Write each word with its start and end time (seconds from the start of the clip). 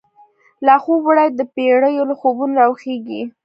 لا 0.65 0.73
خوب 0.83 1.01
وړی 1.05 1.29
دپیړیو، 1.39 2.07
له 2.09 2.15
خوبونو 2.19 2.53
را 2.59 2.65
وښیږیږی 2.69 3.21